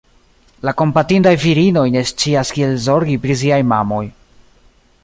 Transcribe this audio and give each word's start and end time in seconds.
La 0.67 0.71
kompatindaj 0.79 1.33
virinoj 1.43 1.85
ne 1.97 2.03
scias 2.13 2.53
kiel 2.57 2.75
zorgi 2.87 3.21
pri 3.27 3.39
siaj 3.45 3.63
mamoj. 3.75 4.05